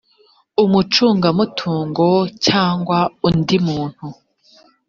[0.63, 2.07] umucungamutungo
[2.45, 4.05] cyangwa undi muntu